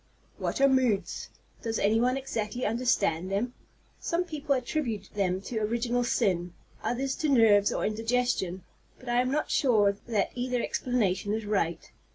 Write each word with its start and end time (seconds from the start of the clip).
What 0.39 0.59
are 0.59 0.67
moods? 0.67 1.29
Does 1.61 1.77
any 1.77 2.01
one 2.01 2.17
exactly 2.17 2.65
understand 2.65 3.31
them? 3.31 3.53
Some 3.99 4.23
people 4.23 4.55
attribute 4.55 5.11
them 5.13 5.41
to 5.41 5.59
original 5.59 6.03
sin, 6.03 6.55
others 6.81 7.13
to 7.17 7.29
nerves 7.29 7.71
or 7.71 7.85
indigestion; 7.85 8.63
but 8.99 9.07
I 9.09 9.21
am 9.21 9.29
not 9.29 9.51
sure 9.51 9.95
that 10.07 10.31
either 10.33 10.59
explanation 10.59 11.35
is 11.35 11.45
right. 11.45 11.91